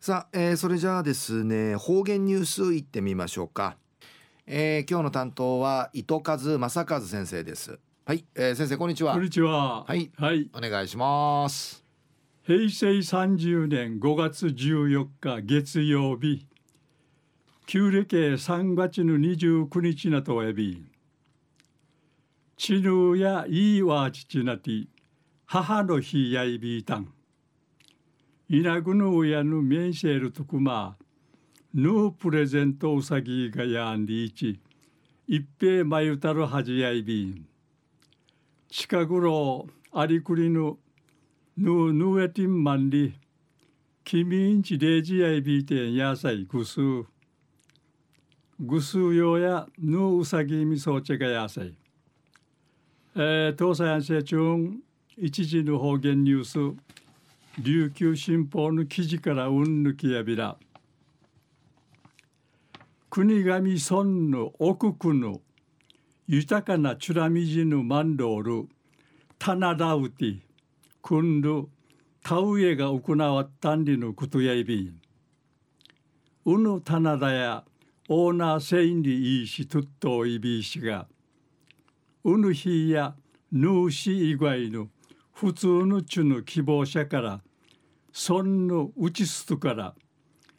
[0.00, 3.76] さあ、えー、それじゃあですね方言ニュースいってみましょうか、
[4.46, 7.80] えー、今日の担当は糸数正和先生です。
[8.06, 9.14] はい、えー、先生こんにちは。
[9.14, 9.84] こんにちは。
[9.84, 11.84] はい、はい、お願いします。
[12.44, 16.46] 平成30年5月14日月曜日。
[17.66, 20.86] 旧暦3月の29日なとおやび。
[22.56, 24.86] ちぬやいいわちちなて
[25.44, 27.12] 母の日やいびいたん
[28.50, 30.96] イナグヌウヤヌメンシェルトクマ
[31.74, 34.58] ヌープレゼントウサギがやんりいち
[35.26, 37.46] 一平まゆたるはじやいびん
[38.70, 40.78] 近頃ありくりぬ
[41.58, 43.12] ヌーヌエティンマンリ
[44.02, 46.80] 君んちデジやいびてんやさいぐす
[48.58, 51.74] ぐすよやヌーウサギみそうちがやさい
[53.14, 54.80] えー、東西安政中
[55.18, 56.88] 一時の方言ニュース。
[57.56, 60.56] 琉球新報の記事からうんぬきやびら。
[63.10, 65.40] 国神村の奥区の
[66.26, 68.68] 豊かなチュラミジヌマンドール
[69.38, 70.38] タナダウティ
[71.02, 71.68] クンル
[72.22, 75.00] タウエが行わったんりのことやいびん。
[76.44, 77.64] うぬタナダや
[78.08, 81.06] オーナーセインリいいしとっといびいしが
[82.24, 83.14] うぬひや
[83.50, 84.88] ヌーシ以外の
[85.40, 87.40] 普通のちゅの希望者から
[88.12, 89.94] そんのうちすとから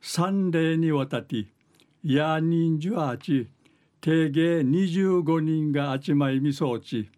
[0.00, 1.46] 三例にわたって
[2.02, 3.48] や人数あち
[4.00, 7.08] 定芸二十五人があちまいみそうち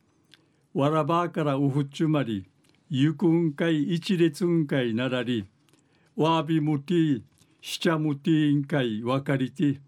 [0.75, 2.47] わらばからうふっちゅまり
[2.91, 5.47] ゆくんかい一列んかいならり
[6.15, 7.23] わびむてぃ
[7.63, 9.81] しちゃむてぃんかいわかりて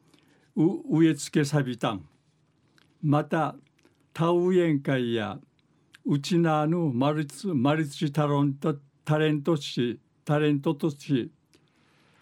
[0.56, 2.08] う植え付けさびたん。
[3.02, 3.56] また
[4.14, 5.38] タウエン会や
[6.10, 11.30] うちなぬマリツマリツタロントタレントしタレントとし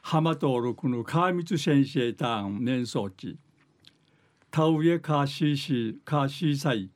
[0.03, 3.39] 浜登録の川光先生ターン年装置
[4.51, 6.91] 田植えカーシーシーカーシーサイ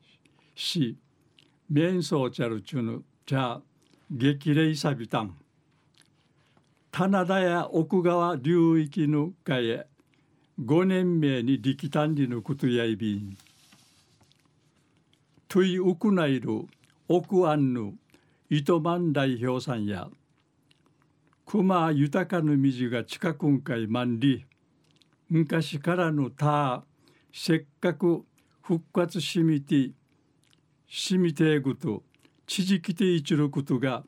[0.53, 0.97] し
[1.69, 3.61] 面相チャルチュヌじゃ
[4.11, 5.37] 激励サビタン
[6.91, 9.87] 棚田や奥川流域のかえ
[10.61, 13.37] 5年目に力単理のことやいびん。
[15.47, 16.65] トイウクナイル
[17.07, 17.93] 奥アンヌ
[18.49, 20.09] 糸満代表さんや
[21.45, 24.43] 熊豊かな水が近くんかい万里
[25.29, 26.83] 昔からのた
[27.33, 28.25] せっかく
[28.61, 29.91] 復活しみて
[30.87, 32.03] しみてぐと
[32.45, 34.03] ちじきていちることが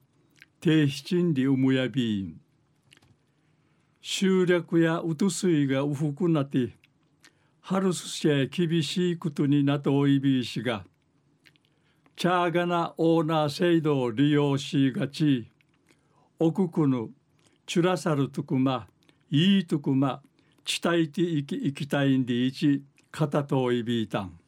[0.60, 2.40] 低七んでうむやびん。
[4.02, 6.76] 集落やうとすいがうふくなて
[7.62, 10.84] 春すしや厳しいことになとおいびいしが
[12.24, 15.52] チャーガナオーナー制度を利用しがち。
[16.40, 17.10] 奥くぬ
[17.66, 18.88] チュラサルトクマ
[19.30, 20.22] いいとくま
[20.64, 24.40] ちたいていきいきたいんでいち片といびいたん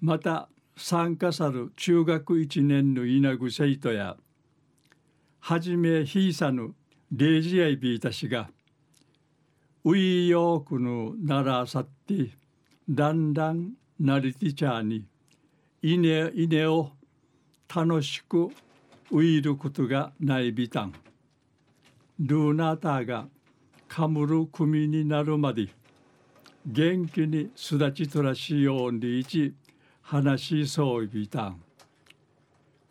[0.00, 4.16] また参加さる中学一年の稲ぐ生徒や
[5.38, 6.74] はじめひいさぬ
[7.12, 8.50] レジアイビーたしが
[9.84, 12.30] ウィーヨークのならさって
[12.90, 15.04] だんだんなりてちゃに
[15.84, 16.92] 稲稲を
[17.74, 18.44] 楽しく
[19.10, 20.92] ウィーることがないびたん。
[22.20, 23.26] ルーナーターが
[23.88, 25.66] かむる組になるまで
[26.64, 29.54] 元気にすだちとらしようにいち
[30.02, 31.60] 話しそうびたん。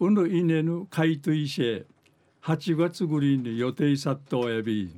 [0.02, 1.86] うぬいねぬかいといせ
[2.44, 4.94] 8月ぐりに予定さっとおやび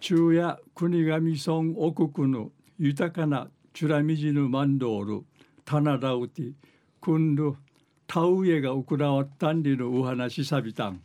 [0.00, 5.24] 昼夜国神村奥区の豊かなチュラミジヌマンドール
[5.64, 6.52] タナダウティ
[7.00, 7.54] くんる
[8.06, 11.00] 田植えが行わったんりのお話さびたん。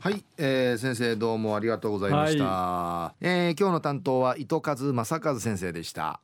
[0.00, 6.20] はい、えー、先生どうもありがとうございました、はい、えー、今日の担当は糸数正和先生でした